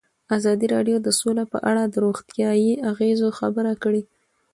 [0.37, 4.01] ازادي راډیو د سوله په اړه د روغتیایي اغېزو خبره کړې.